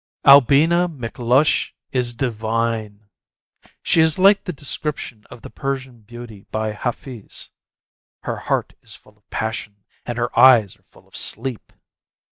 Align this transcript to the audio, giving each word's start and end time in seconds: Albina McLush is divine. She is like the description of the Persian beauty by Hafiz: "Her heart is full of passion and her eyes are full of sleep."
Albina 0.25 0.89
McLush 0.89 1.73
is 1.91 2.15
divine. 2.15 3.07
She 3.83 4.01
is 4.01 4.17
like 4.17 4.45
the 4.45 4.51
description 4.51 5.25
of 5.29 5.43
the 5.43 5.51
Persian 5.51 5.99
beauty 6.01 6.47
by 6.49 6.71
Hafiz: 6.71 7.49
"Her 8.23 8.37
heart 8.37 8.73
is 8.81 8.95
full 8.95 9.15
of 9.19 9.29
passion 9.29 9.83
and 10.03 10.17
her 10.17 10.31
eyes 10.35 10.75
are 10.75 10.81
full 10.81 11.07
of 11.07 11.15
sleep." 11.15 11.71